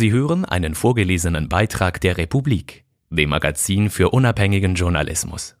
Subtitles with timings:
[0.00, 5.58] Sie hören einen vorgelesenen Beitrag der Republik, dem Magazin für unabhängigen Journalismus.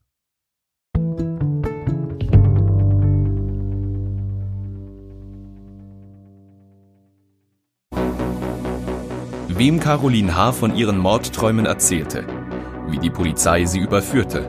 [9.48, 10.52] Wem Caroline H.
[10.52, 12.24] von ihren Mordträumen erzählte,
[12.88, 14.48] wie die Polizei sie überführte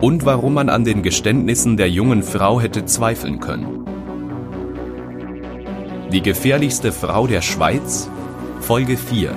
[0.00, 3.86] und warum man an den Geständnissen der jungen Frau hätte zweifeln können.
[6.10, 8.10] Die gefährlichste Frau der Schweiz
[8.60, 9.34] Folge 4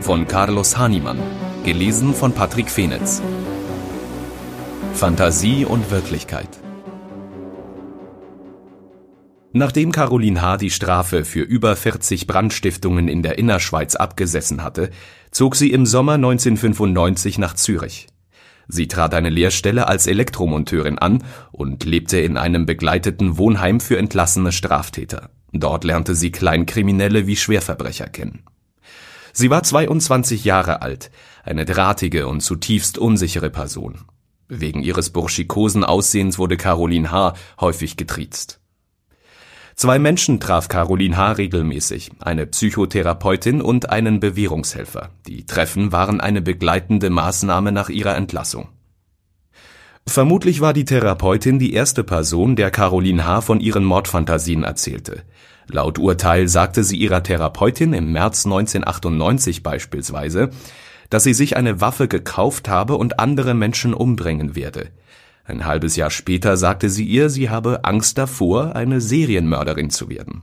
[0.00, 1.18] von Carlos Hahnemann,
[1.64, 3.22] gelesen von Patrick Fenitz.
[4.94, 6.48] Fantasie und Wirklichkeit.
[9.52, 10.56] Nachdem Caroline H.
[10.56, 14.90] die Strafe für über 40 Brandstiftungen in der Innerschweiz abgesessen hatte,
[15.30, 18.08] zog sie im Sommer 1995 nach Zürich.
[18.66, 24.50] Sie trat eine Lehrstelle als Elektromonteurin an und lebte in einem begleiteten Wohnheim für entlassene
[24.50, 25.30] Straftäter.
[25.52, 28.42] Dort lernte sie Kleinkriminelle wie Schwerverbrecher kennen.
[29.36, 31.10] Sie war 22 Jahre alt,
[31.42, 34.02] eine drahtige und zutiefst unsichere Person.
[34.46, 37.34] Wegen ihres burschikosen Aussehens wurde Caroline H.
[37.60, 38.60] häufig getriezt.
[39.74, 41.32] Zwei Menschen traf Caroline H.
[41.32, 45.10] regelmäßig, eine Psychotherapeutin und einen Bewährungshelfer.
[45.26, 48.68] Die Treffen waren eine begleitende Maßnahme nach ihrer Entlassung.
[50.06, 53.40] Vermutlich war die Therapeutin die erste Person, der Caroline H.
[53.40, 55.24] von ihren Mordfantasien erzählte.
[55.66, 60.50] Laut Urteil sagte sie ihrer Therapeutin im März 1998 beispielsweise,
[61.10, 64.90] dass sie sich eine Waffe gekauft habe und andere Menschen umbringen werde.
[65.44, 70.42] Ein halbes Jahr später sagte sie ihr, sie habe Angst davor, eine Serienmörderin zu werden.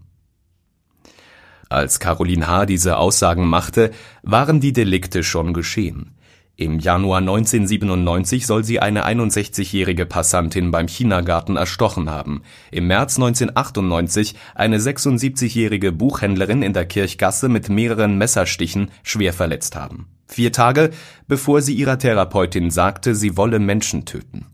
[1.70, 2.66] Als Caroline H.
[2.66, 3.92] diese Aussagen machte,
[4.24, 6.16] waren die Delikte schon geschehen.
[6.62, 14.36] Im Januar 1997 soll sie eine 61-jährige Passantin beim Chinagarten erstochen haben, im März 1998
[14.54, 20.06] eine 76-jährige Buchhändlerin in der Kirchgasse mit mehreren Messerstichen schwer verletzt haben.
[20.28, 20.92] Vier Tage,
[21.28, 24.46] bevor sie ihrer Therapeutin sagte, sie wolle Menschen töten.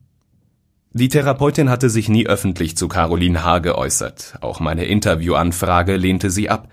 [0.94, 3.60] Die Therapeutin hatte sich nie öffentlich zu Caroline H.
[3.60, 6.70] geäußert, auch meine Interviewanfrage lehnte sie ab.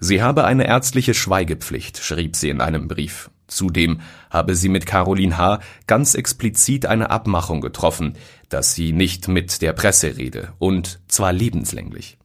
[0.00, 3.30] Sie habe eine ärztliche Schweigepflicht, schrieb sie in einem Brief.
[3.56, 5.60] Zudem habe sie mit Caroline H.
[5.86, 8.14] ganz explizit eine Abmachung getroffen,
[8.48, 12.18] dass sie nicht mit der Presse rede, und zwar lebenslänglich.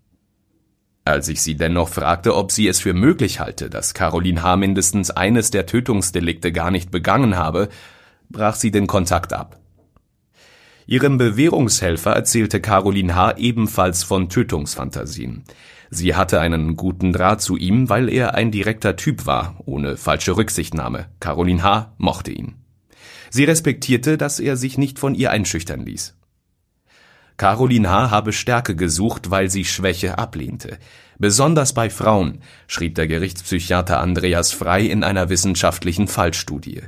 [1.06, 4.58] Als ich sie dennoch fragte, ob sie es für möglich halte, dass Caroline H.
[4.58, 7.70] mindestens eines der Tötungsdelikte gar nicht begangen habe,
[8.30, 9.58] brach sie den Kontakt ab.
[10.86, 13.38] Ihrem Bewährungshelfer erzählte Caroline H.
[13.38, 15.44] ebenfalls von Tötungsfantasien.
[15.90, 20.36] Sie hatte einen guten Draht zu ihm, weil er ein direkter Typ war, ohne falsche
[20.36, 21.08] Rücksichtnahme.
[21.20, 21.94] Caroline H.
[21.98, 22.56] mochte ihn.
[23.30, 26.16] Sie respektierte, dass er sich nicht von ihr einschüchtern ließ.
[27.38, 28.10] Caroline H.
[28.10, 30.80] habe Stärke gesucht, weil sie Schwäche ablehnte.
[31.20, 36.82] Besonders bei Frauen, schrieb der Gerichtspsychiater Andreas Frei in einer wissenschaftlichen Fallstudie.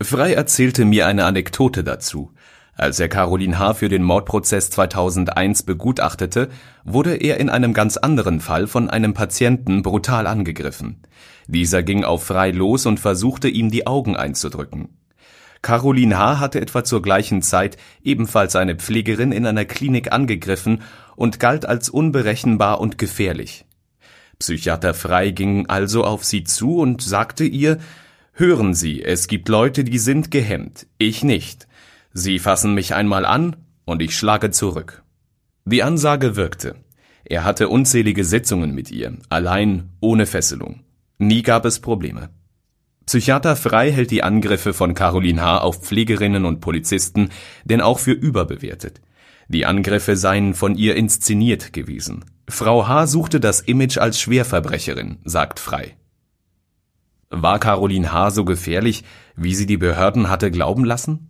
[0.00, 2.31] Frei erzählte mir eine Anekdote dazu.
[2.74, 3.74] Als er Caroline H.
[3.74, 6.48] für den Mordprozess 2001 begutachtete,
[6.84, 11.02] wurde er in einem ganz anderen Fall von einem Patienten brutal angegriffen.
[11.46, 14.96] Dieser ging auf Frei los und versuchte ihm die Augen einzudrücken.
[15.60, 16.40] Caroline H.
[16.40, 20.82] hatte etwa zur gleichen Zeit ebenfalls eine Pflegerin in einer Klinik angegriffen
[21.14, 23.66] und galt als unberechenbar und gefährlich.
[24.38, 27.78] Psychiater Frei ging also auf sie zu und sagte ihr,
[28.34, 31.68] Hören Sie, es gibt Leute, die sind gehemmt, ich nicht.
[32.14, 35.02] Sie fassen mich einmal an und ich schlage zurück.
[35.64, 36.76] Die Ansage wirkte.
[37.24, 40.82] Er hatte unzählige Sitzungen mit ihr, allein, ohne Fesselung.
[41.18, 42.30] Nie gab es Probleme.
[43.06, 45.58] Psychiater Frei hält die Angriffe von Caroline H.
[45.58, 47.30] auf Pflegerinnen und Polizisten
[47.64, 49.00] denn auch für überbewertet.
[49.48, 52.24] Die Angriffe seien von ihr inszeniert gewesen.
[52.48, 53.06] Frau H.
[53.06, 55.96] suchte das Image als Schwerverbrecherin, sagt Frei.
[57.30, 58.30] War Caroline H.
[58.30, 59.04] so gefährlich,
[59.36, 61.28] wie sie die Behörden hatte glauben lassen?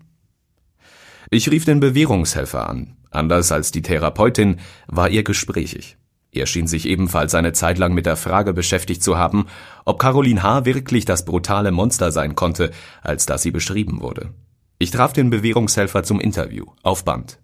[1.34, 2.94] Ich rief den Bewährungshelfer an.
[3.10, 5.96] Anders als die Therapeutin war er gesprächig.
[6.30, 9.46] Er schien sich ebenfalls eine Zeit lang mit der Frage beschäftigt zu haben,
[9.86, 10.66] ob Caroline H.
[10.66, 12.70] wirklich das brutale Monster sein konnte,
[13.00, 14.34] als das sie beschrieben wurde.
[14.78, 17.38] Ich traf den Bewährungshelfer zum Interview, auf Band.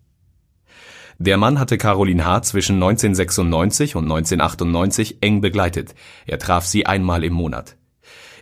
[1.17, 2.43] Der Mann hatte Caroline H.
[2.43, 5.95] zwischen 1996 und 1998 eng begleitet.
[6.27, 7.78] Er traf sie einmal im Monat.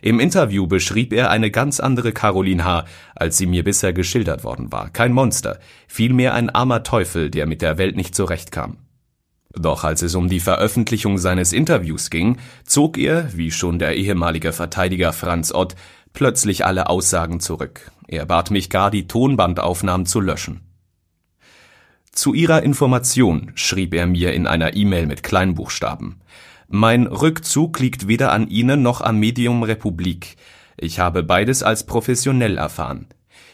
[0.01, 2.85] Im Interview beschrieb er eine ganz andere Caroline H.,
[3.15, 4.89] als sie mir bisher geschildert worden war.
[4.89, 8.77] Kein Monster, vielmehr ein armer Teufel, der mit der Welt nicht zurechtkam.
[9.53, 14.53] Doch als es um die Veröffentlichung seines Interviews ging, zog er, wie schon der ehemalige
[14.53, 15.75] Verteidiger Franz Ott,
[16.13, 17.91] plötzlich alle Aussagen zurück.
[18.07, 20.61] Er bat mich gar, die Tonbandaufnahmen zu löschen.
[22.11, 26.21] Zu ihrer Information schrieb er mir in einer E-Mail mit Kleinbuchstaben.
[26.69, 30.35] Mein Rückzug liegt weder an Ihnen noch am Medium Republik.
[30.75, 33.07] Ich habe beides als professionell erfahren.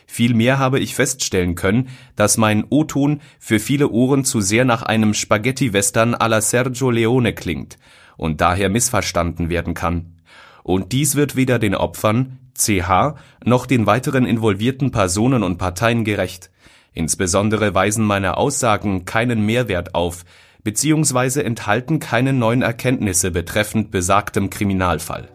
[0.07, 5.13] Vielmehr habe ich feststellen können, dass mein O-Ton für viele Ohren zu sehr nach einem
[5.13, 7.77] Spaghetti-Western à la Sergio Leone klingt
[8.17, 10.15] und daher missverstanden werden kann.
[10.63, 16.49] Und dies wird weder den Opfern, CH, noch den weiteren involvierten Personen und Parteien gerecht.
[16.93, 20.25] Insbesondere weisen meine Aussagen keinen Mehrwert auf,
[20.63, 25.29] beziehungsweise enthalten keine neuen Erkenntnisse betreffend besagtem Kriminalfall.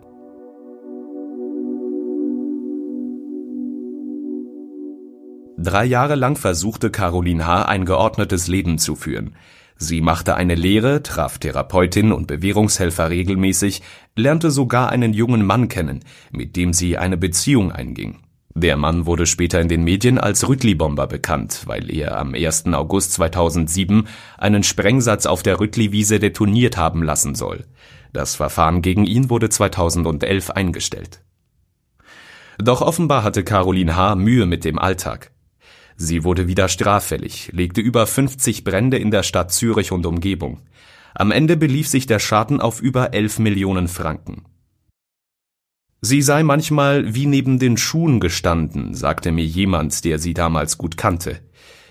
[5.60, 7.62] Drei Jahre lang versuchte Caroline H.
[7.62, 9.34] ein geordnetes Leben zu führen.
[9.76, 13.82] Sie machte eine Lehre, traf Therapeutin und Bewährungshelfer regelmäßig,
[14.16, 16.00] lernte sogar einen jungen Mann kennen,
[16.30, 18.18] mit dem sie eine Beziehung einging.
[18.60, 22.66] Der Mann wurde später in den Medien als Rüttli-Bomber bekannt, weil er am 1.
[22.72, 27.66] August 2007 einen Sprengsatz auf der Rüttli-Wiese detoniert haben lassen soll.
[28.12, 31.20] Das Verfahren gegen ihn wurde 2011 eingestellt.
[32.58, 34.16] Doch offenbar hatte Caroline H.
[34.16, 35.30] Mühe mit dem Alltag.
[35.94, 40.62] Sie wurde wieder straffällig, legte über 50 Brände in der Stadt Zürich und Umgebung.
[41.14, 44.46] Am Ende belief sich der Schaden auf über 11 Millionen Franken.
[46.00, 50.96] Sie sei manchmal wie neben den Schuhen gestanden, sagte mir jemand, der sie damals gut
[50.96, 51.40] kannte.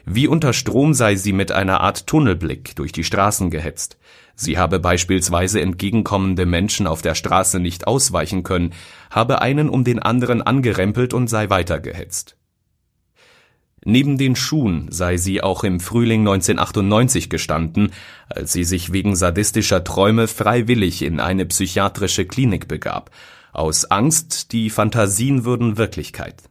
[0.06, 3.98] Wie unter Strom sei sie mit einer Art Tunnelblick durch die Straßen gehetzt.
[4.34, 8.72] Sie habe beispielsweise entgegenkommende Menschen auf der Straße nicht ausweichen können,
[9.10, 12.38] habe einen um den anderen angerempelt und sei weitergehetzt.
[13.84, 17.92] Neben den Schuhen sei sie auch im Frühling 1998 gestanden,
[18.30, 23.12] als sie sich wegen sadistischer Träume freiwillig in eine psychiatrische Klinik begab
[23.58, 26.44] aus Angst, die Phantasien würden Wirklichkeit.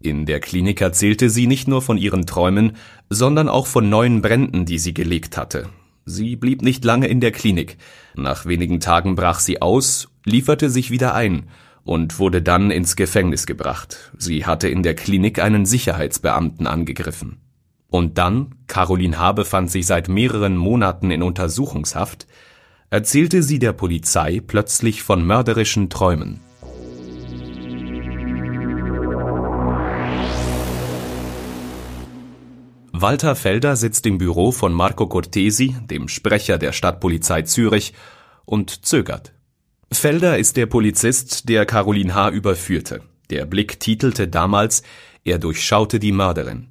[0.00, 2.76] In der Klinik erzählte sie nicht nur von ihren Träumen,
[3.10, 5.68] sondern auch von neuen Bränden, die sie gelegt hatte.
[6.04, 7.78] Sie blieb nicht lange in der Klinik.
[8.14, 11.48] Nach wenigen Tagen brach sie aus, lieferte sich wieder ein
[11.82, 14.12] und wurde dann ins Gefängnis gebracht.
[14.16, 17.38] Sie hatte in der Klinik einen Sicherheitsbeamten angegriffen.
[17.88, 19.32] Und dann, Caroline H.
[19.32, 22.26] befand sich seit mehreren Monaten in Untersuchungshaft,
[22.96, 26.40] erzählte sie der Polizei plötzlich von mörderischen Träumen.
[32.92, 37.92] Walter Felder sitzt im Büro von Marco Cortesi, dem Sprecher der Stadtpolizei Zürich,
[38.46, 39.34] und zögert.
[39.92, 42.30] Felder ist der Polizist, der Caroline H.
[42.30, 43.02] überführte.
[43.28, 44.82] Der Blick titelte damals,
[45.22, 46.68] er durchschaute die Mörderin.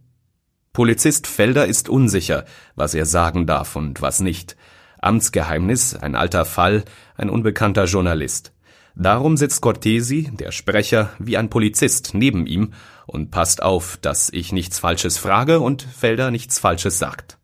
[0.74, 2.46] Polizist Felder ist unsicher,
[2.76, 4.58] was er sagen darf und was nicht.
[5.00, 6.84] Amtsgeheimnis, ein alter Fall,
[7.16, 8.54] ein unbekannter Journalist.
[8.96, 12.72] Darum sitzt Cortesi, der Sprecher, wie ein Polizist neben ihm
[13.06, 17.38] und passt auf, dass ich nichts Falsches frage und Felder nichts Falsches sagt.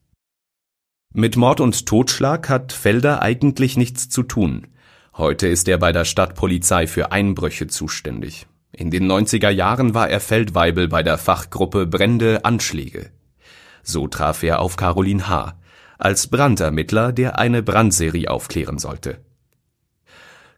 [1.13, 4.67] Mit Mord und Totschlag hat Felder eigentlich nichts zu tun.
[5.17, 8.47] Heute ist er bei der Stadtpolizei für Einbrüche zuständig.
[8.71, 13.11] In den 90er Jahren war er Feldweibel bei der Fachgruppe Brände Anschläge.
[13.83, 15.55] So traf er auf Caroline H
[16.01, 19.19] als Brandermittler, der eine Brandserie aufklären sollte.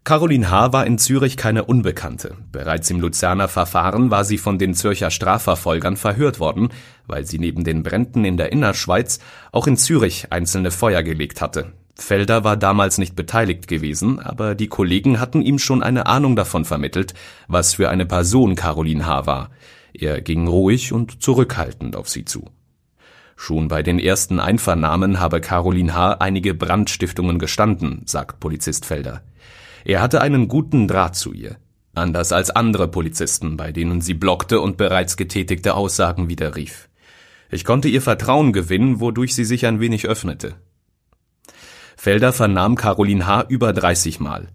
[0.05, 0.73] Caroline H.
[0.73, 2.35] war in Zürich keine Unbekannte.
[2.51, 6.69] Bereits im Luzerner Verfahren war sie von den Zürcher Strafverfolgern verhört worden,
[7.07, 9.19] weil sie neben den Bränden in der Innerschweiz
[9.53, 11.71] auch in Zürich einzelne Feuer gelegt hatte.
[11.95, 16.65] Felder war damals nicht beteiligt gewesen, aber die Kollegen hatten ihm schon eine Ahnung davon
[16.65, 17.13] vermittelt,
[17.47, 19.25] was für eine Person Caroline H.
[19.25, 19.51] war.
[19.93, 22.49] Er ging ruhig und zurückhaltend auf sie zu.
[23.35, 26.13] Schon bei den ersten Einvernahmen habe Caroline H.
[26.19, 29.23] einige Brandstiftungen gestanden, sagt Polizist Felder.
[29.85, 31.57] Er hatte einen guten Draht zu ihr.
[31.95, 36.89] Anders als andere Polizisten, bei denen sie blockte und bereits getätigte Aussagen widerrief.
[37.51, 40.55] Ich konnte ihr Vertrauen gewinnen, wodurch sie sich ein wenig öffnete.
[41.97, 43.45] Felder vernahm Caroline H.
[43.49, 44.47] über 30 Mal.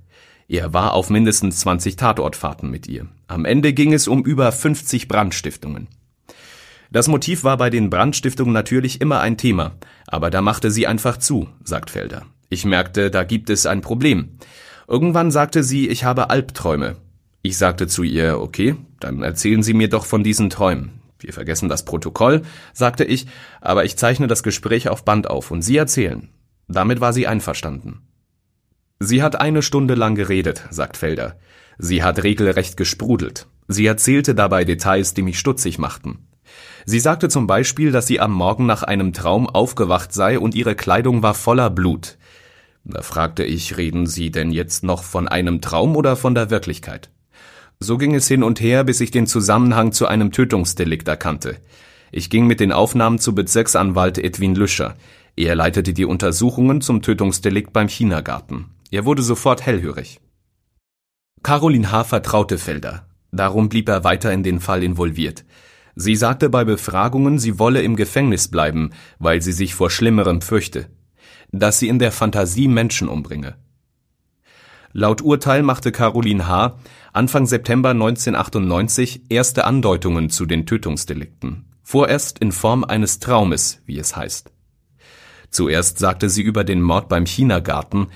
[0.49, 3.07] Er war auf mindestens 20 Tatortfahrten mit ihr.
[3.27, 5.89] Am Ende ging es um über 50 Brandstiftungen.
[6.91, 9.73] Das Motiv war bei den Brandstiftungen natürlich immer ein Thema,
[10.07, 12.25] aber da machte sie einfach zu, sagt Felder.
[12.49, 14.39] Ich merkte, da gibt es ein Problem.
[14.87, 16.97] Irgendwann sagte sie, ich habe Albträume.
[17.43, 21.01] Ich sagte zu ihr, okay, dann erzählen Sie mir doch von diesen Träumen.
[21.19, 22.43] Wir vergessen das Protokoll,
[22.73, 23.27] sagte ich,
[23.61, 26.29] aber ich zeichne das Gespräch auf Band auf und Sie erzählen.
[26.69, 28.03] Damit war sie einverstanden.
[29.01, 31.39] Sie hat eine Stunde lang geredet, sagt Felder.
[31.79, 33.47] Sie hat regelrecht gesprudelt.
[33.69, 36.28] Sie erzählte dabei Details, die mich stutzig machten.
[36.85, 40.75] Sie sagte zum Beispiel, dass sie am Morgen nach einem Traum aufgewacht sei und ihre
[40.75, 42.17] Kleidung war voller Blut.
[42.85, 47.11] Da fragte ich, reden Sie denn jetzt noch von einem Traum oder von der Wirklichkeit?
[47.81, 51.57] So ging es hin und her, bis ich den Zusammenhang zu einem Tötungsdelikt erkannte.
[52.11, 54.97] Ich ging mit den Aufnahmen zu Bezirksanwalt Edwin Lüscher.
[55.37, 58.67] Er leitete die Untersuchungen zum Tötungsdelikt beim Chinagarten.
[58.91, 60.21] Er wurde sofort hellhörig.
[61.43, 62.05] Caroline H.
[62.05, 63.07] vertraute Felder.
[63.31, 65.45] Darum blieb er weiter in den Fall involviert.
[66.01, 70.87] Sie sagte bei Befragungen, sie wolle im Gefängnis bleiben, weil sie sich vor Schlimmerem fürchte.
[71.51, 73.57] Dass sie in der Fantasie Menschen umbringe.
[74.93, 76.79] Laut Urteil machte Caroline H.
[77.13, 81.65] Anfang September 1998 erste Andeutungen zu den Tötungsdelikten.
[81.83, 84.53] Vorerst in Form eines Traumes, wie es heißt.
[85.51, 88.07] Zuerst sagte sie über den Mord beim Chinagarten,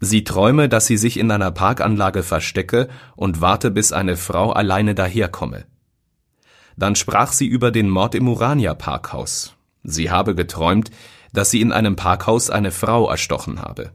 [0.00, 4.94] sie träume, dass sie sich in einer Parkanlage verstecke und warte, bis eine Frau alleine
[4.94, 5.66] daherkomme.
[6.76, 9.54] Dann sprach sie über den Mord im Urania Parkhaus.
[9.82, 10.90] Sie habe geträumt,
[11.32, 13.92] dass sie in einem Parkhaus eine Frau erstochen habe.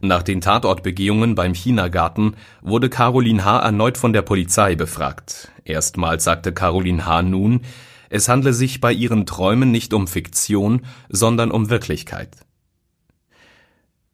[0.00, 3.58] Nach den Tatortbegehungen beim Chinagarten wurde Caroline H.
[3.60, 5.50] erneut von der Polizei befragt.
[5.64, 7.22] Erstmals sagte Caroline H.
[7.22, 7.62] nun,
[8.10, 12.30] es handle sich bei ihren Träumen nicht um Fiktion, sondern um Wirklichkeit.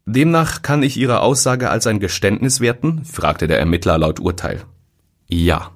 [0.07, 3.05] Demnach kann ich Ihre Aussage als ein Geständnis werten?
[3.05, 4.65] fragte der Ermittler laut Urteil.
[5.29, 5.71] Ja.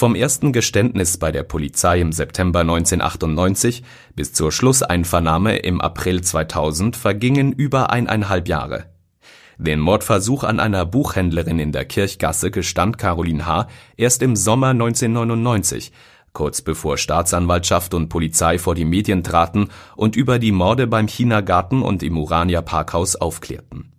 [0.00, 3.82] Vom ersten Geständnis bei der Polizei im September 1998
[4.16, 8.86] bis zur Schlusseinvernahme im April 2000 vergingen über eineinhalb Jahre.
[9.58, 13.68] Den Mordversuch an einer Buchhändlerin in der Kirchgasse gestand Caroline H.
[13.98, 15.92] erst im Sommer 1999,
[16.32, 21.82] kurz bevor Staatsanwaltschaft und Polizei vor die Medien traten und über die Morde beim Chinagarten
[21.82, 23.92] und im Urania Parkhaus aufklärten.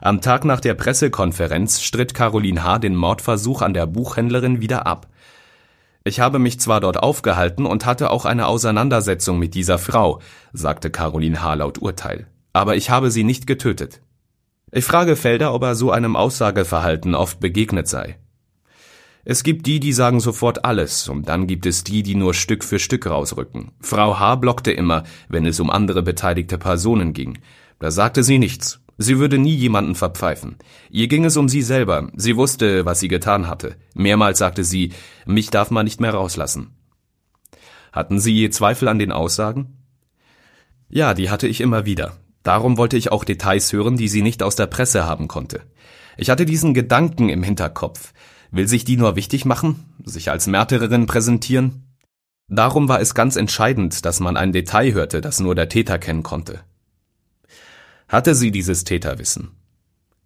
[0.00, 2.80] Am Tag nach der Pressekonferenz stritt Caroline H.
[2.80, 5.08] den Mordversuch an der Buchhändlerin wieder ab.
[6.04, 10.20] Ich habe mich zwar dort aufgehalten und hatte auch eine Auseinandersetzung mit dieser Frau,
[10.52, 11.54] sagte Caroline H.
[11.54, 14.02] laut Urteil, aber ich habe sie nicht getötet.
[14.70, 18.18] Ich frage Felder, ob er so einem Aussageverhalten oft begegnet sei.
[19.24, 22.62] Es gibt die, die sagen sofort alles, und dann gibt es die, die nur Stück
[22.62, 23.72] für Stück rausrücken.
[23.80, 24.36] Frau H.
[24.36, 27.38] blockte immer, wenn es um andere beteiligte Personen ging.
[27.80, 28.80] Da sagte sie nichts.
[28.98, 30.56] Sie würde nie jemanden verpfeifen.
[30.90, 32.10] Ihr ging es um sie selber.
[32.16, 33.76] Sie wusste, was sie getan hatte.
[33.94, 34.92] Mehrmals sagte sie,
[35.26, 36.70] mich darf man nicht mehr rauslassen.
[37.92, 39.78] Hatten Sie je Zweifel an den Aussagen?
[40.88, 42.16] Ja, die hatte ich immer wieder.
[42.42, 45.62] Darum wollte ich auch Details hören, die sie nicht aus der Presse haben konnte.
[46.16, 48.12] Ich hatte diesen Gedanken im Hinterkopf.
[48.50, 49.84] Will sich die nur wichtig machen?
[50.04, 51.96] Sich als Märtyrerin präsentieren?
[52.48, 56.22] Darum war es ganz entscheidend, dass man ein Detail hörte, das nur der Täter kennen
[56.22, 56.60] konnte.
[58.08, 59.50] Hatte sie dieses Täterwissen?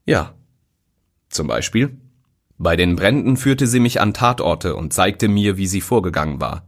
[0.04, 0.34] Ja.
[1.28, 1.96] Zum Beispiel?
[2.58, 6.66] Bei den Bränden führte sie mich an Tatorte und zeigte mir, wie sie vorgegangen war.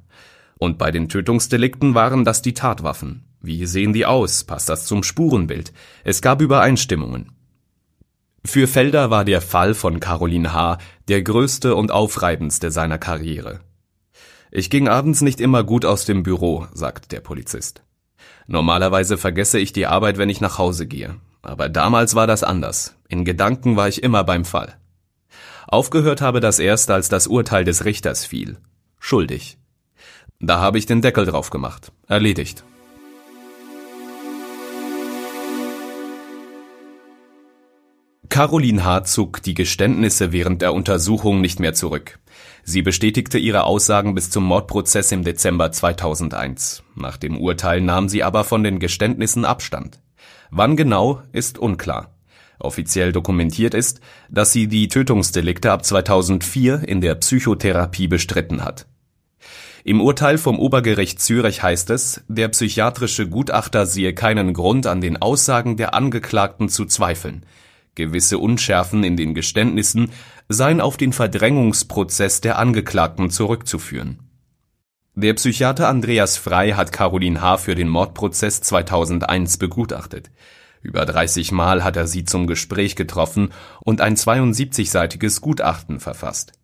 [0.59, 3.25] Und bei den Tötungsdelikten waren das die Tatwaffen.
[3.41, 4.45] Wie sehen die aus?
[4.45, 5.73] Passt das zum Spurenbild?
[6.05, 7.33] Es gab Übereinstimmungen.
[8.45, 10.79] Für Felder war der Fall von Caroline H.
[11.09, 13.61] der größte und aufreibendste seiner Karriere.
[14.51, 17.83] Ich ging abends nicht immer gut aus dem Büro, sagt der Polizist.
[18.47, 21.17] Normalerweise vergesse ich die Arbeit, wenn ich nach Hause gehe.
[21.43, 22.97] Aber damals war das anders.
[23.09, 24.77] In Gedanken war ich immer beim Fall.
[25.67, 28.59] Aufgehört habe das erst, als das Urteil des Richters fiel.
[28.99, 29.59] Schuldig.
[30.39, 31.93] Da habe ich den Deckel drauf gemacht.
[32.09, 32.65] Erledigt.
[38.29, 39.05] Caroline H.
[39.05, 42.19] zog die Geständnisse während der Untersuchung nicht mehr zurück.
[42.65, 46.85] Sie bestätigte ihre Aussagen bis zum Mordprozess im Dezember 2001.
[46.95, 50.01] Nach dem Urteil nahm sie aber von den Geständnissen Abstand.
[50.51, 52.15] Wann genau, ist unklar.
[52.61, 54.01] Offiziell dokumentiert ist,
[54.31, 58.87] dass sie die Tötungsdelikte ab 2004 in der Psychotherapie bestritten hat.
[59.85, 65.21] Im Urteil vom Obergericht Zürich heißt es, der psychiatrische Gutachter sehe keinen Grund an den
[65.21, 67.45] Aussagen der Angeklagten zu zweifeln.
[67.95, 70.11] Gewisse Unschärfen in den Geständnissen
[70.49, 74.19] seien auf den Verdrängungsprozess der Angeklagten zurückzuführen.
[75.15, 77.59] Der Psychiater Andreas Frei hat Caroline H.
[77.59, 80.31] für den Mordprozess 2001 begutachtet.
[80.81, 86.55] Über 30 Mal hat er sie zum Gespräch getroffen und ein 72-seitiges Gutachten verfasst.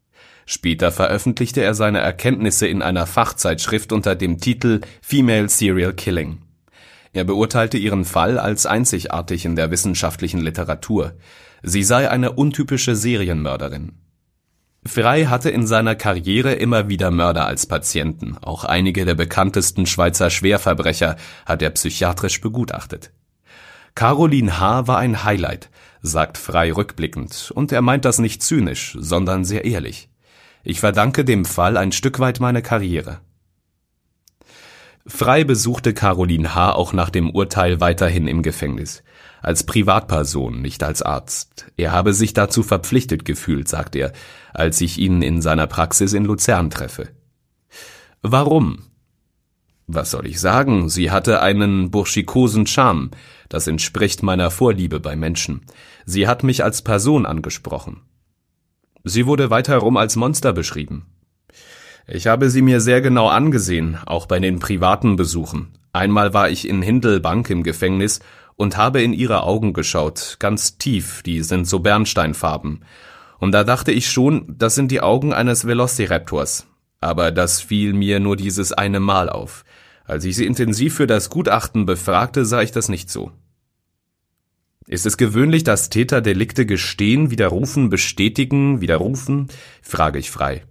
[0.47, 6.38] Später veröffentlichte er seine Erkenntnisse in einer Fachzeitschrift unter dem Titel Female Serial Killing.
[7.12, 11.14] Er beurteilte ihren Fall als einzigartig in der wissenschaftlichen Literatur.
[11.62, 13.92] Sie sei eine untypische Serienmörderin.
[14.84, 20.30] Frey hatte in seiner Karriere immer wieder Mörder als Patienten, auch einige der bekanntesten Schweizer
[20.30, 23.10] Schwerverbrecher hat er psychiatrisch begutachtet.
[23.94, 24.86] Caroline H.
[24.86, 30.08] war ein Highlight, sagt Frey rückblickend, und er meint das nicht zynisch, sondern sehr ehrlich.
[30.62, 33.20] Ich verdanke dem Fall ein Stück weit meine Karriere.
[35.08, 36.74] Frei besuchte Caroline H.
[36.74, 39.02] auch nach dem Urteil weiterhin im Gefängnis.
[39.40, 41.66] Als Privatperson, nicht als Arzt.
[41.76, 44.12] Er habe sich dazu verpflichtet gefühlt, sagt er,
[44.52, 47.08] als ich ihn in seiner Praxis in Luzern treffe.
[48.20, 48.84] Warum?
[49.86, 50.90] Was soll ich sagen?
[50.90, 53.10] Sie hatte einen burschikosen Charme.
[53.48, 55.62] Das entspricht meiner Vorliebe bei Menschen.
[56.04, 58.02] Sie hat mich als Person angesprochen.
[59.04, 61.06] Sie wurde weiterherum als Monster beschrieben.
[62.10, 65.68] Ich habe sie mir sehr genau angesehen, auch bei den privaten Besuchen.
[65.92, 68.20] Einmal war ich in Hindelbank im Gefängnis
[68.56, 72.82] und habe in ihre Augen geschaut, ganz tief, die sind so bernsteinfarben.
[73.38, 76.66] Und da dachte ich schon, das sind die Augen eines Velociraptors.
[76.98, 79.66] Aber das fiel mir nur dieses eine Mal auf.
[80.06, 83.32] Als ich sie intensiv für das Gutachten befragte, sah ich das nicht so.
[84.86, 89.48] Ist es gewöhnlich, dass Täter Delikte gestehen, widerrufen, bestätigen, widerrufen?
[89.82, 90.62] frage ich frei.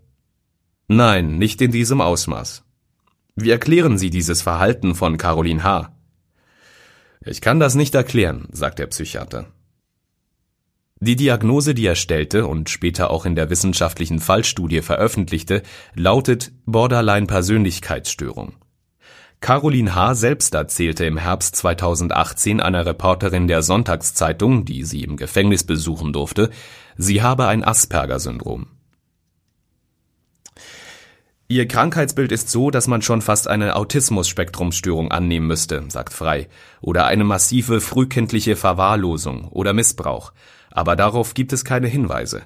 [0.88, 2.64] Nein, nicht in diesem Ausmaß.
[3.36, 5.92] Wie erklären Sie dieses Verhalten von Caroline H.?
[7.26, 9.48] Ich kann das nicht erklären, sagt der Psychiater.
[11.02, 15.62] Die Diagnose, die er stellte und später auch in der wissenschaftlichen Fallstudie veröffentlichte,
[15.94, 18.54] lautet Borderline-Persönlichkeitsstörung.
[19.42, 20.16] Caroline H.
[20.16, 26.50] selbst erzählte im Herbst 2018 einer Reporterin der Sonntagszeitung, die sie im Gefängnis besuchen durfte,
[26.96, 28.77] sie habe ein Asperger-Syndrom.
[31.50, 36.50] Ihr Krankheitsbild ist so, dass man schon fast eine Autismus-Spektrumsstörung annehmen müsste, sagt Frei,
[36.82, 40.34] oder eine massive frühkindliche Verwahrlosung oder Missbrauch,
[40.72, 42.42] aber darauf gibt es keine Hinweise.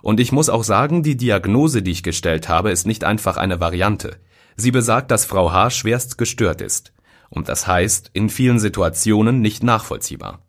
[0.00, 3.58] Und ich muss auch sagen, die Diagnose, die ich gestellt habe, ist nicht einfach eine
[3.58, 4.16] Variante.
[4.54, 5.70] Sie besagt, dass Frau H.
[5.70, 6.92] schwerst gestört ist.
[7.28, 10.46] Und das heißt, in vielen Situationen nicht nachvollziehbar.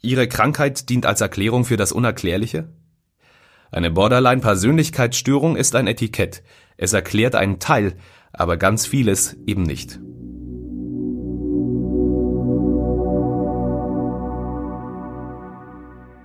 [0.00, 2.68] Ihre Krankheit dient als Erklärung für das Unerklärliche?
[3.72, 6.44] Eine Borderline-Persönlichkeitsstörung ist ein Etikett,
[6.76, 7.94] es erklärt einen Teil,
[8.32, 10.00] aber ganz vieles eben nicht.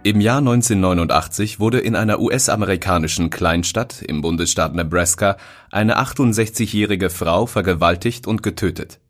[0.02, 5.36] Im Jahr 1989 wurde in einer US-amerikanischen Kleinstadt im Bundesstaat Nebraska
[5.72, 9.02] eine 68-jährige Frau vergewaltigt und getötet.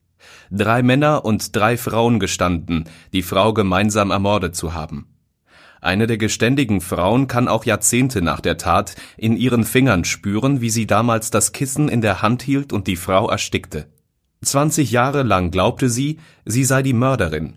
[0.50, 5.19] Drei Männer und drei Frauen gestanden, die Frau gemeinsam ermordet zu haben.
[5.82, 10.70] Eine der geständigen Frauen kann auch Jahrzehnte nach der Tat in ihren Fingern spüren, wie
[10.70, 13.88] sie damals das Kissen in der Hand hielt und die Frau erstickte.
[14.42, 17.56] 20 Jahre lang glaubte sie, sie sei die Mörderin.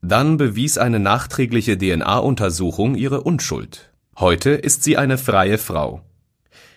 [0.00, 3.92] Dann bewies eine nachträgliche DNA-Untersuchung ihre Unschuld.
[4.18, 6.02] Heute ist sie eine freie Frau.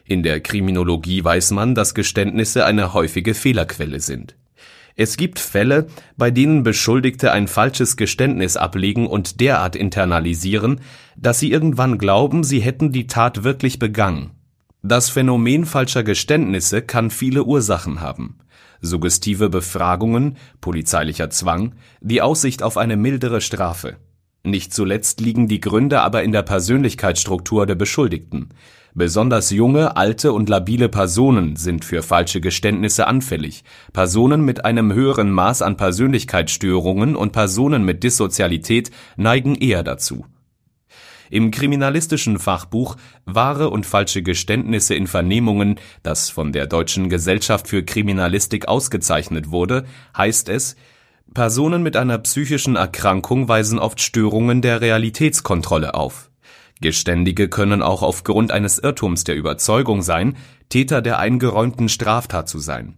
[0.03, 4.35] In der Kriminologie weiß man, dass Geständnisse eine häufige Fehlerquelle sind.
[5.01, 10.81] Es gibt Fälle, bei denen Beschuldigte ein falsches Geständnis ablegen und derart internalisieren,
[11.15, 14.31] dass sie irgendwann glauben, sie hätten die Tat wirklich begangen.
[14.81, 18.39] Das Phänomen falscher Geständnisse kann viele Ursachen haben.
[18.81, 23.95] Suggestive Befragungen, polizeilicher Zwang, die Aussicht auf eine mildere Strafe.
[24.43, 28.49] Nicht zuletzt liegen die Gründe aber in der Persönlichkeitsstruktur der Beschuldigten.
[28.95, 35.31] Besonders junge, alte und labile Personen sind für falsche Geständnisse anfällig, Personen mit einem höheren
[35.31, 40.25] Maß an Persönlichkeitsstörungen und Personen mit Dissozialität neigen eher dazu.
[41.29, 47.83] Im kriminalistischen Fachbuch Wahre und falsche Geständnisse in Vernehmungen, das von der Deutschen Gesellschaft für
[47.83, 49.85] Kriminalistik ausgezeichnet wurde,
[50.17, 50.75] heißt es
[51.33, 56.29] Personen mit einer psychischen Erkrankung weisen oft Störungen der Realitätskontrolle auf
[56.81, 60.37] Geständige können auch aufgrund eines Irrtums der Überzeugung sein,
[60.69, 62.97] Täter der eingeräumten Straftat zu sein.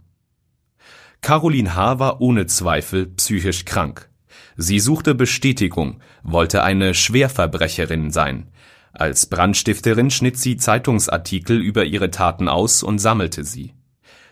[1.21, 1.99] Caroline H.
[1.99, 4.09] war ohne Zweifel psychisch krank.
[4.55, 8.51] Sie suchte Bestätigung, wollte eine Schwerverbrecherin sein.
[8.93, 13.73] Als Brandstifterin schnitt sie Zeitungsartikel über ihre Taten aus und sammelte sie.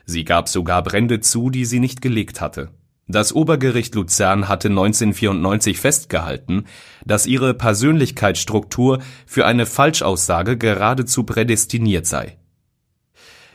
[0.05, 2.71] Sie gab sogar Brände zu, die sie nicht gelegt hatte
[3.09, 6.65] das Obergericht Luzern hatte 1994 festgehalten,
[7.03, 12.37] dass ihre Persönlichkeitsstruktur für eine Falschaussage geradezu prädestiniert sei.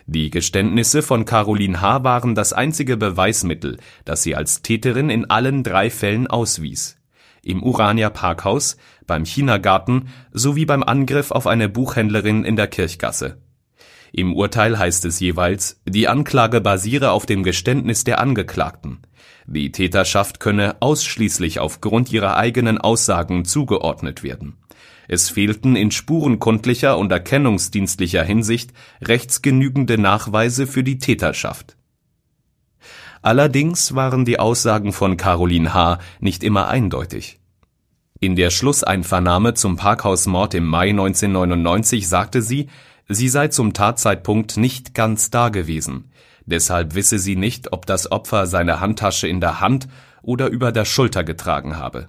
[0.06, 2.02] Die Geständnisse von Caroline H.
[2.02, 6.96] waren das einzige Beweismittel, das sie als Täterin in allen drei Fällen auswies:
[7.40, 13.38] im Urania Parkhaus, beim Chinagarten sowie beim Angriff auf eine Buchhändlerin in der Kirchgasse.
[14.16, 19.00] Im Urteil heißt es jeweils, die Anklage basiere auf dem Geständnis der Angeklagten
[19.46, 24.56] die Täterschaft könne ausschließlich aufgrund ihrer eigenen Aussagen zugeordnet werden.
[25.06, 28.72] Es fehlten in spurenkundlicher und erkennungsdienstlicher Hinsicht
[29.02, 31.76] rechtsgenügende Nachweise für die Täterschaft.
[33.20, 35.98] Allerdings waren die Aussagen von Caroline H.
[36.20, 37.38] nicht immer eindeutig.
[38.20, 42.68] In der Schlusseinvernahme zum Parkhausmord im Mai 1999 sagte sie,
[43.08, 46.10] sie sei zum Tatzeitpunkt nicht ganz da gewesen
[46.46, 49.88] Deshalb wisse sie nicht, ob das Opfer seine Handtasche in der Hand
[50.22, 52.08] oder über der Schulter getragen habe.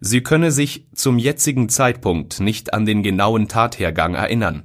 [0.00, 4.64] Sie könne sich zum jetzigen Zeitpunkt nicht an den genauen Tathergang erinnern.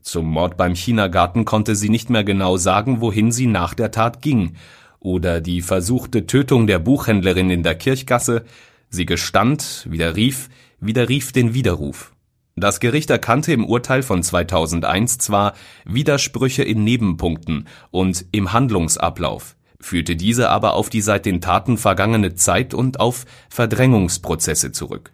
[0.00, 4.20] Zum Mord beim Chinagarten konnte sie nicht mehr genau sagen, wohin sie nach der Tat
[4.20, 4.56] ging,
[4.98, 8.44] oder die versuchte Tötung der Buchhändlerin in der Kirchgasse,
[8.88, 10.48] sie gestand, widerrief,
[10.80, 12.12] widerrief den Widerruf.
[12.56, 20.16] Das Gericht erkannte im Urteil von 2001 zwar Widersprüche in Nebenpunkten und im Handlungsablauf, führte
[20.16, 25.12] diese aber auf die seit den Taten vergangene Zeit und auf Verdrängungsprozesse zurück.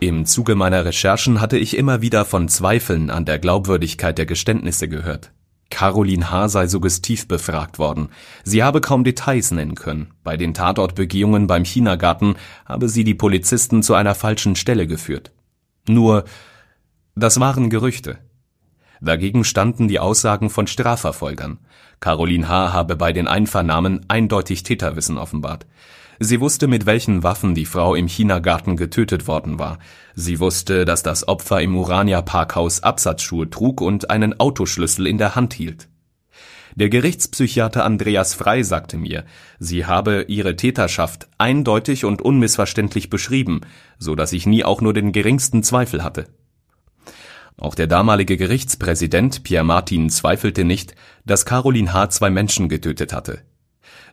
[0.00, 4.88] Im Zuge meiner Recherchen hatte ich immer wieder von Zweifeln an der Glaubwürdigkeit der Geständnisse
[4.88, 5.32] gehört.
[5.70, 6.48] Caroline H.
[6.48, 8.08] sei suggestiv befragt worden.
[8.42, 10.12] Sie habe kaum Details nennen können.
[10.24, 15.30] Bei den Tatortbegehungen beim Chinagarten habe sie die Polizisten zu einer falschen Stelle geführt.
[15.86, 16.24] Nur,
[17.14, 18.18] das waren Gerüchte.
[19.00, 21.58] Dagegen standen die Aussagen von Strafverfolgern.
[22.00, 22.72] Caroline H.
[22.72, 25.66] habe bei den Einvernahmen eindeutig Täterwissen offenbart.
[26.20, 29.78] Sie wusste, mit welchen Waffen die Frau im Chinagarten getötet worden war.
[30.14, 35.36] Sie wusste, dass das Opfer im Urania Parkhaus Absatzschuhe trug und einen Autoschlüssel in der
[35.36, 35.88] Hand hielt.
[36.74, 39.24] Der Gerichtspsychiater Andreas Frei sagte mir,
[39.58, 43.62] sie habe ihre Täterschaft eindeutig und unmissverständlich beschrieben,
[43.98, 46.26] so dass ich nie auch nur den geringsten Zweifel hatte.
[47.56, 50.94] Auch der damalige Gerichtspräsident Pierre Martin zweifelte nicht,
[51.26, 52.10] dass Caroline H.
[52.10, 53.42] zwei Menschen getötet hatte.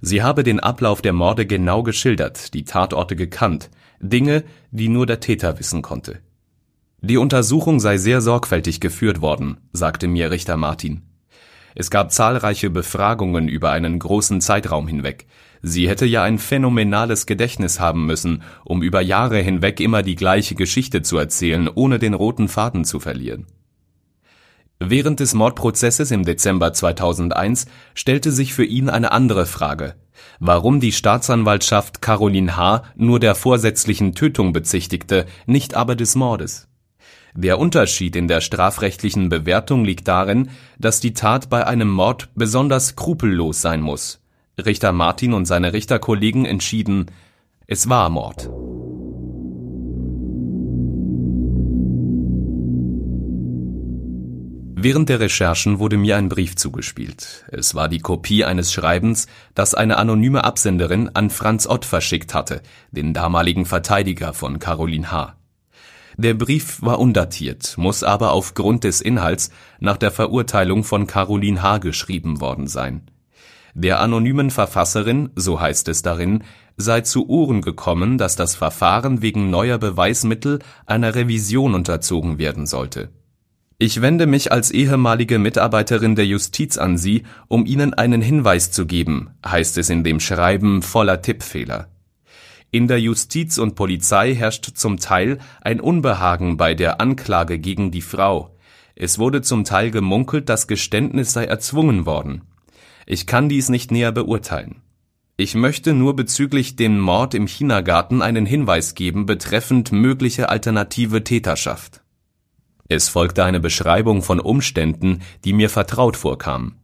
[0.02, 5.20] Sie habe den Ablauf der Morde genau geschildert, die Tatorte gekannt, Dinge, die nur der
[5.20, 6.20] Täter wissen konnte.
[7.02, 11.04] Die Untersuchung sei sehr sorgfältig geführt worden, sagte mir Richter Martin.
[11.76, 15.28] Es gab zahlreiche Befragungen über einen großen Zeitraum hinweg.
[15.62, 20.56] Sie hätte ja ein phänomenales Gedächtnis haben müssen, um über Jahre hinweg immer die gleiche
[20.56, 23.46] Geschichte zu erzählen, ohne den roten Faden zu verlieren.
[24.80, 29.96] Während des Mordprozesses im Dezember 2001 stellte sich für ihn eine andere Frage:
[30.40, 32.84] Warum die Staatsanwaltschaft Caroline H.
[32.96, 36.68] nur der vorsätzlichen Tötung bezichtigte, nicht aber des Mordes.
[37.34, 42.88] Der Unterschied in der strafrechtlichen Bewertung liegt darin, dass die Tat bei einem Mord besonders
[42.88, 44.22] skrupellos sein muss.
[44.58, 47.08] Richter Martin und seine Richterkollegen entschieden,
[47.68, 48.50] es war Mord
[54.86, 57.43] Während der Recherchen wurde mir ein Brief zugespielt.
[57.52, 62.62] Es war die Kopie eines Schreibens, das eine anonyme Absenderin an Franz Ott verschickt hatte,
[62.91, 65.38] den damaligen Verteidiger von Caroline H.
[66.17, 71.80] Der Brief war undatiert, muss aber aufgrund des Inhalts nach der Verurteilung von Caroline H.
[71.80, 73.10] geschrieben worden sein.
[73.74, 76.43] Der anonymen Verfasserin, so heißt es darin,
[76.78, 83.10] sei zu Ohren gekommen, dass das Verfahren wegen neuer Beweismittel einer Revision unterzogen werden sollte
[83.78, 88.86] ich wende mich als ehemalige Mitarbeiterin der Justiz an Sie, um Ihnen einen Hinweis zu
[88.86, 91.90] geben, heißt es in dem Schreiben voller Tippfehler.
[92.72, 98.02] In der Justiz und Polizei herrscht zum Teil ein Unbehagen bei der Anklage gegen die
[98.02, 98.56] Frau.
[98.96, 102.44] Es wurde zum Teil gemunkelt, das Geständnis sei erzwungen worden.
[103.06, 104.82] Ich kann dies nicht näher beurteilen.
[105.36, 112.05] Ich möchte nur bezüglich dem Mord im Chinagarten einen Hinweis geben betreffend mögliche alternative Täterschaft
[112.88, 116.76] es folgte eine Beschreibung von Umständen, die mir vertraut vorkamen.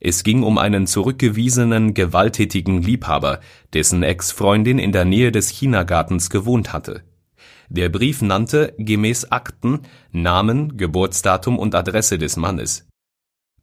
[0.00, 3.40] Es ging um einen zurückgewiesenen, gewalttätigen Liebhaber,
[3.72, 7.02] dessen Ex-Freundin in der Nähe des Chinagartens gewohnt hatte.
[7.70, 9.80] Der Brief nannte, gemäß Akten,
[10.12, 12.86] Namen, Geburtsdatum und Adresse des Mannes.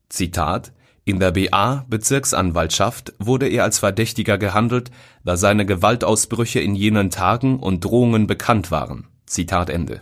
[0.10, 0.74] Zitat
[1.06, 4.90] In der BA Bezirksanwaltschaft wurde er als Verdächtiger gehandelt,
[5.24, 9.08] da seine Gewaltausbrüche in jenen Tagen und Drohungen bekannt waren.
[9.26, 10.02] Zitat Ende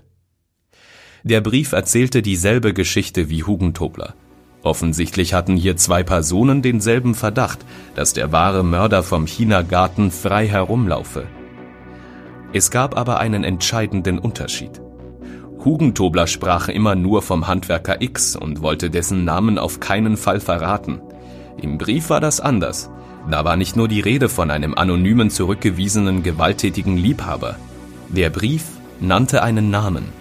[1.24, 4.16] der Brief erzählte dieselbe Geschichte wie Hugentobler.
[4.64, 7.60] Offensichtlich hatten hier zwei Personen denselben Verdacht,
[7.96, 11.26] dass der wahre Mörder vom Chinagarten frei herumlaufe.
[12.54, 14.82] Es gab aber einen entscheidenden Unterschied.
[15.64, 21.02] Hugentobler sprach immer nur vom Handwerker X und wollte dessen Namen auf keinen Fall verraten.
[21.62, 22.90] Im Brief war das anders.
[23.30, 27.56] Da war nicht nur die Rede von einem anonymen zurückgewiesenen gewalttätigen Liebhaber.
[28.10, 28.64] Der Brief
[29.00, 30.21] nannte einen Namen.